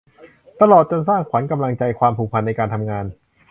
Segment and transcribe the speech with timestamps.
[0.61, 3.05] ตลอดจนสร้างขวัญกำลังใจ ความผูกพันในการทำงาน